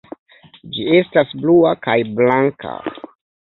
Ĝi 0.77 0.85
estas 0.99 1.35
blua 1.43 1.75
kaj 1.89 1.99
blanka. 2.21 2.75